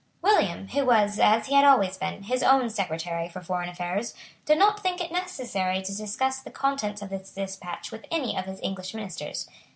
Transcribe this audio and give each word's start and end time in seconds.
William, 0.23 0.69
who 0.69 0.83
was, 0.83 1.19
as 1.19 1.45
he 1.45 1.53
had 1.53 1.63
always 1.63 1.95
been, 1.95 2.23
his 2.23 2.41
own 2.41 2.71
Secretary 2.71 3.29
for 3.29 3.39
Foreign 3.39 3.69
Affairs, 3.69 4.15
did 4.45 4.57
not 4.57 4.79
think 4.81 4.99
it 4.99 5.11
necessary 5.11 5.79
to 5.83 5.95
discuss 5.95 6.39
the 6.39 6.49
contents 6.49 7.03
of 7.03 7.09
this 7.09 7.29
despatch 7.31 7.91
with 7.91 8.07
any 8.09 8.35
of 8.35 8.45
his 8.45 8.59
English 8.63 8.95
ministers. 8.95 9.47